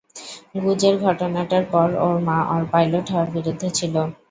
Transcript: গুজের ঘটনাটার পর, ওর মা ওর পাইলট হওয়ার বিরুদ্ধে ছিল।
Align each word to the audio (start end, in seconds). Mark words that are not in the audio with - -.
গুজের 0.63 0.95
ঘটনাটার 1.05 1.63
পর, 1.71 1.89
ওর 1.99 2.15
মা 2.27 2.37
ওর 2.49 2.63
পাইলট 2.71 3.05
হওয়ার 3.09 3.29
বিরুদ্ধে 3.35 3.69
ছিল। 3.77 3.95